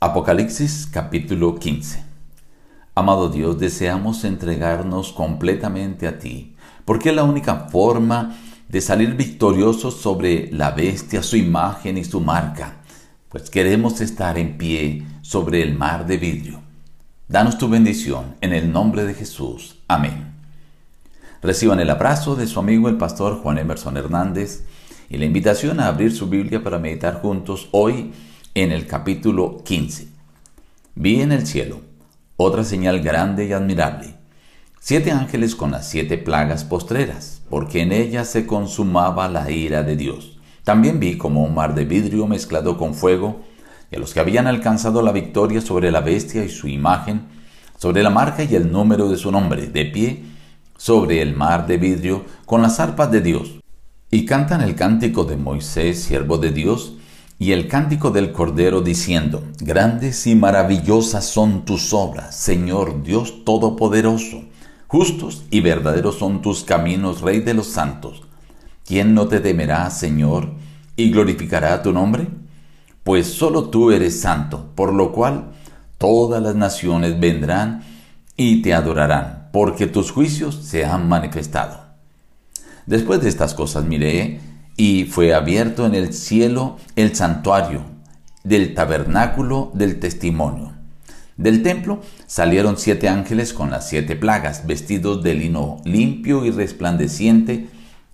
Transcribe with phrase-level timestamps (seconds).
[0.00, 2.04] Apocalipsis capítulo 15
[2.94, 8.36] Amado Dios, deseamos entregarnos completamente a ti, porque es la única forma
[8.68, 12.76] de salir victoriosos sobre la bestia, su imagen y su marca,
[13.28, 16.60] pues queremos estar en pie sobre el mar de vidrio.
[17.26, 19.80] Danos tu bendición en el nombre de Jesús.
[19.88, 20.32] Amén.
[21.42, 24.62] Reciban el abrazo de su amigo el pastor Juan Emerson Hernández
[25.10, 28.12] y la invitación a abrir su Biblia para meditar juntos hoy
[28.62, 30.08] en el capítulo 15.
[30.96, 31.80] Vi en el cielo
[32.36, 34.16] otra señal grande y admirable,
[34.80, 39.94] siete ángeles con las siete plagas postreras, porque en ellas se consumaba la ira de
[39.94, 40.40] Dios.
[40.64, 43.42] También vi como un mar de vidrio mezclado con fuego,
[43.92, 47.28] y a los que habían alcanzado la victoria sobre la bestia y su imagen,
[47.76, 50.24] sobre la marca y el número de su nombre, de pie
[50.76, 53.60] sobre el mar de vidrio con las arpas de Dios.
[54.10, 56.97] Y cantan el cántico de Moisés, siervo de Dios,
[57.38, 64.42] y el cántico del Cordero diciendo, Grandes y maravillosas son tus obras, Señor Dios Todopoderoso.
[64.88, 68.22] Justos y verdaderos son tus caminos, Rey de los santos.
[68.84, 70.50] ¿Quién no te temerá, Señor,
[70.96, 72.26] y glorificará tu nombre?
[73.04, 75.52] Pues solo tú eres santo, por lo cual
[75.98, 77.82] todas las naciones vendrán
[78.36, 81.80] y te adorarán, porque tus juicios se han manifestado.
[82.86, 84.40] Después de estas cosas miré,
[84.78, 87.82] y fue abierto en el cielo el santuario
[88.44, 90.72] del tabernáculo del testimonio.
[91.36, 97.68] Del templo salieron siete ángeles con las siete plagas, vestidos de lino limpio y resplandeciente,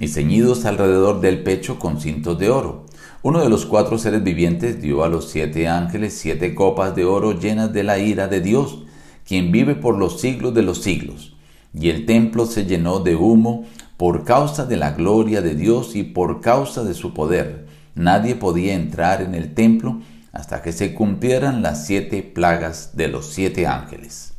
[0.00, 2.86] y ceñidos alrededor del pecho con cintos de oro.
[3.22, 7.38] Uno de los cuatro seres vivientes dio a los siete ángeles siete copas de oro
[7.38, 8.80] llenas de la ira de Dios,
[9.24, 11.36] quien vive por los siglos de los siglos.
[11.72, 13.66] Y el templo se llenó de humo
[13.98, 17.66] por causa de la gloria de Dios y por causa de su poder.
[17.96, 20.00] Nadie podía entrar en el templo
[20.32, 24.34] hasta que se cumplieran las siete plagas de los siete ángeles.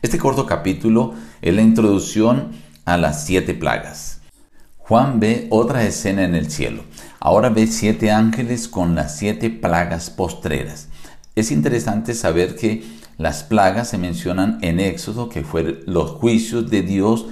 [0.00, 1.12] Este corto capítulo
[1.42, 2.52] es la introducción
[2.86, 4.22] a las siete plagas.
[4.78, 6.84] Juan ve otra escena en el cielo.
[7.20, 10.88] Ahora ve siete ángeles con las siete plagas postreras.
[11.36, 12.82] Es interesante saber que
[13.18, 17.26] las plagas se mencionan en Éxodo, que fueron los juicios de Dios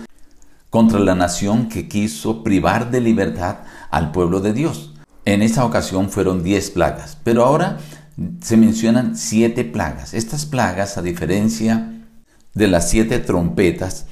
[0.70, 3.58] contra la nación que quiso privar de libertad
[3.90, 4.92] al pueblo de Dios.
[5.24, 7.78] En esa ocasión fueron diez plagas, pero ahora
[8.40, 10.14] se mencionan siete plagas.
[10.14, 11.92] Estas plagas, a diferencia
[12.54, 14.06] de las siete trompetas,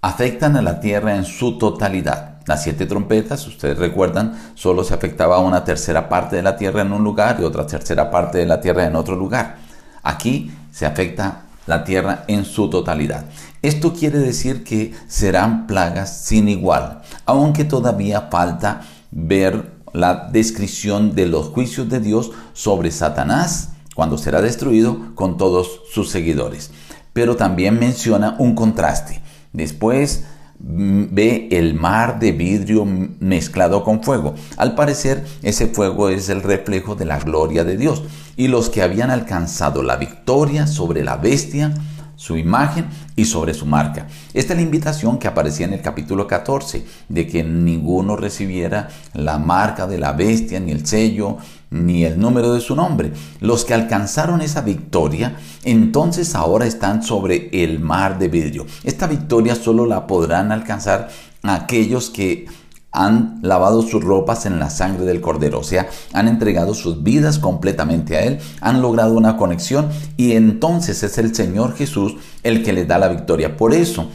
[0.00, 2.36] afectan a la tierra en su totalidad.
[2.46, 6.82] Las siete trompetas, ustedes recuerdan, solo se afectaba a una tercera parte de la tierra
[6.82, 9.56] en un lugar y otra tercera parte de la tierra en otro lugar.
[10.02, 13.26] Aquí se afecta la tierra en su totalidad.
[13.62, 18.80] Esto quiere decir que serán plagas sin igual, aunque todavía falta
[19.10, 25.82] ver la descripción de los juicios de Dios sobre Satanás cuando será destruido con todos
[25.92, 26.70] sus seguidores.
[27.12, 29.20] Pero también menciona un contraste.
[29.52, 30.24] Después
[30.60, 32.86] ve el mar de vidrio
[33.20, 34.34] mezclado con fuego.
[34.56, 38.02] Al parecer ese fuego es el reflejo de la gloria de Dios.
[38.36, 41.74] Y los que habían alcanzado la victoria sobre la bestia,
[42.18, 44.08] su imagen y sobre su marca.
[44.34, 49.38] Esta es la invitación que aparecía en el capítulo 14, de que ninguno recibiera la
[49.38, 51.38] marca de la bestia, ni el sello,
[51.70, 53.12] ni el número de su nombre.
[53.40, 58.66] Los que alcanzaron esa victoria, entonces ahora están sobre el mar de vidrio.
[58.82, 61.08] Esta victoria solo la podrán alcanzar
[61.44, 62.46] aquellos que
[62.92, 67.38] han lavado sus ropas en la sangre del cordero, o sea, han entregado sus vidas
[67.38, 72.72] completamente a Él, han logrado una conexión y entonces es el Señor Jesús el que
[72.72, 73.56] les da la victoria.
[73.56, 74.08] Por eso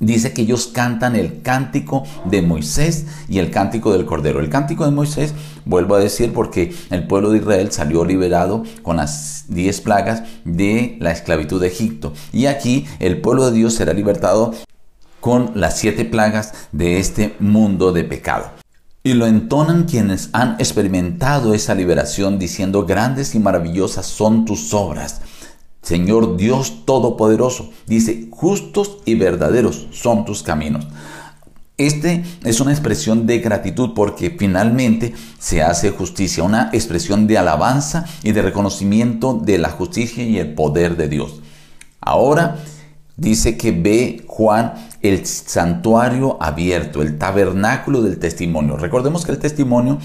[0.00, 4.40] dice que ellos cantan el cántico de Moisés y el cántico del Cordero.
[4.40, 5.34] El cántico de Moisés,
[5.64, 10.96] vuelvo a decir, porque el pueblo de Israel salió liberado con las diez plagas de
[11.00, 12.12] la esclavitud de Egipto.
[12.32, 14.54] Y aquí el pueblo de Dios será libertado
[15.20, 18.50] con las siete plagas de este mundo de pecado.
[19.02, 25.20] Y lo entonan quienes han experimentado esa liberación diciendo, grandes y maravillosas son tus obras.
[25.82, 30.86] Señor Dios Todopoderoso, dice, justos y verdaderos son tus caminos.
[31.78, 38.04] Este es una expresión de gratitud porque finalmente se hace justicia, una expresión de alabanza
[38.24, 41.40] y de reconocimiento de la justicia y el poder de Dios.
[42.00, 42.58] Ahora
[43.18, 48.76] dice que ve Juan el santuario abierto, el tabernáculo del testimonio.
[48.76, 49.98] Recordemos que el testimonio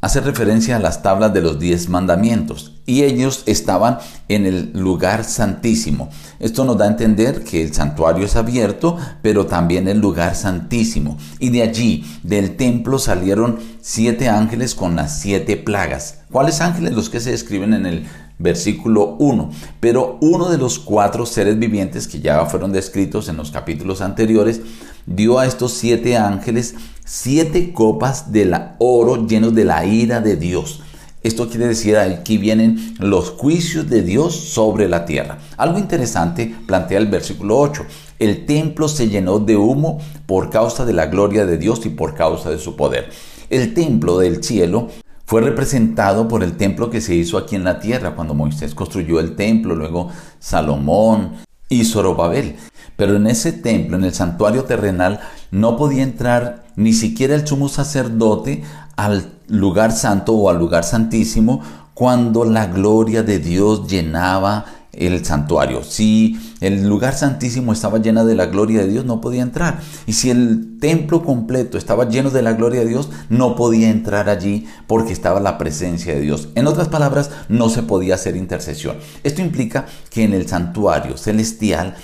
[0.00, 5.24] hace referencia a las tablas de los diez mandamientos y ellos estaban en el lugar
[5.24, 6.08] santísimo.
[6.38, 11.18] Esto nos da a entender que el santuario es abierto, pero también el lugar santísimo.
[11.38, 16.20] Y de allí, del templo, salieron siete ángeles con las siete plagas.
[16.32, 16.94] ¿Cuáles ángeles?
[16.94, 18.06] Los que se describen en el
[18.40, 19.50] versículo 1.
[19.78, 24.60] Pero uno de los cuatro seres vivientes que ya fueron descritos en los capítulos anteriores,
[25.06, 26.74] dio a estos siete ángeles
[27.12, 30.80] siete copas de oro llenos de la ira de Dios.
[31.24, 35.38] Esto quiere decir, aquí vienen los juicios de Dios sobre la tierra.
[35.56, 37.84] Algo interesante plantea el versículo 8.
[38.20, 42.14] El templo se llenó de humo por causa de la gloria de Dios y por
[42.14, 43.10] causa de su poder.
[43.50, 44.88] El templo del cielo
[45.30, 49.20] fue representado por el templo que se hizo aquí en la tierra cuando Moisés construyó
[49.20, 50.08] el templo, luego
[50.40, 51.36] Salomón
[51.68, 52.56] y Zorobabel.
[52.96, 55.20] Pero en ese templo, en el santuario terrenal,
[55.52, 58.64] no podía entrar ni siquiera el sumo sacerdote
[58.96, 61.62] al lugar santo o al lugar santísimo
[61.94, 64.64] cuando la gloria de Dios llenaba
[65.00, 65.82] el santuario.
[65.82, 69.80] Si el lugar santísimo estaba lleno de la gloria de Dios, no podía entrar.
[70.06, 74.28] Y si el templo completo estaba lleno de la gloria de Dios, no podía entrar
[74.28, 76.48] allí porque estaba la presencia de Dios.
[76.54, 78.96] En otras palabras, no se podía hacer intercesión.
[79.22, 81.94] Esto implica que en el santuario celestial,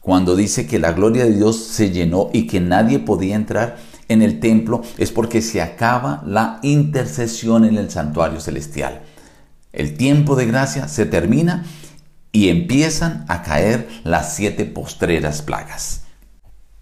[0.00, 3.76] cuando dice que la gloria de Dios se llenó y que nadie podía entrar,
[4.08, 9.02] en el templo es porque se acaba la intercesión en el santuario celestial.
[9.72, 11.64] El tiempo de gracia se termina
[12.32, 16.04] y empiezan a caer las siete postreras plagas.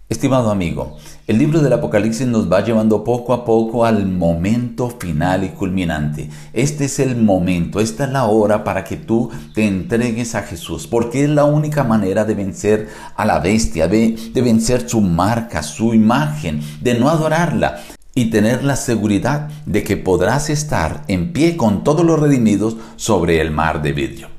[0.09, 0.97] Estimado amigo,
[1.27, 6.31] el libro del Apocalipsis nos va llevando poco a poco al momento final y culminante.
[6.51, 10.87] Este es el momento, esta es la hora para que tú te entregues a Jesús,
[10.87, 15.93] porque es la única manera de vencer a la bestia, de, vencer su marca, su
[15.93, 17.79] imagen, de no adorarla
[18.15, 23.41] y tener la seguridad de que podrás estar en pie con todos los redimidos sobre
[23.41, 24.38] el mar de vidrio.